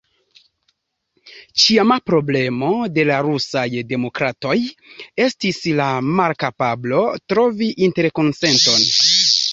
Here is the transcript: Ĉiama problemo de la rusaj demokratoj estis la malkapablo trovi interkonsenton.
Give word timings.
Ĉiama 1.63 1.97
problemo 2.11 2.69
de 2.95 3.05
la 3.11 3.19
rusaj 3.27 3.65
demokratoj 3.91 4.55
estis 5.29 5.61
la 5.81 5.91
malkapablo 6.23 7.05
trovi 7.35 7.73
interkonsenton. 7.91 8.91